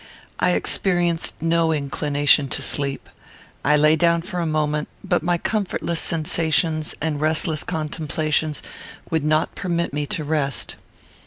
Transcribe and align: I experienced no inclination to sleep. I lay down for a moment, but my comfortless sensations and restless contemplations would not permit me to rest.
I 0.39 0.53
experienced 0.53 1.39
no 1.43 1.71
inclination 1.71 2.47
to 2.47 2.63
sleep. 2.63 3.07
I 3.63 3.77
lay 3.77 3.95
down 3.95 4.23
for 4.23 4.39
a 4.39 4.47
moment, 4.47 4.87
but 5.03 5.21
my 5.21 5.37
comfortless 5.37 5.99
sensations 5.99 6.95
and 7.01 7.21
restless 7.21 7.63
contemplations 7.63 8.63
would 9.11 9.23
not 9.23 9.53
permit 9.53 9.93
me 9.93 10.07
to 10.07 10.23
rest. 10.23 10.75